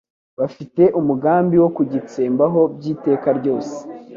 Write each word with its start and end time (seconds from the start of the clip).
bafite 0.39 0.83
umugambi 0.99 1.55
wo 1.63 1.69
kugitsembaho 1.75 2.61
by'iteka 2.75 3.27
ryose. 3.39 3.75